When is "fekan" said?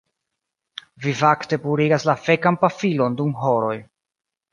2.29-2.57